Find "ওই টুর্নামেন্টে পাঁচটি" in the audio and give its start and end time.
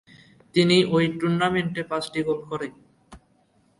0.95-2.19